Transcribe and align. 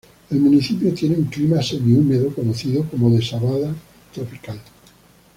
El 0.31 0.39
municipio 0.39 0.91
tiene 0.95 1.17
un 1.17 1.25
clima 1.25 1.61
semi 1.61 1.93
húmedo 1.93 2.33
conocido 2.33 2.83
como 2.89 3.11
de 3.11 3.21
sabana 3.23 3.75
tropical. 4.11 4.59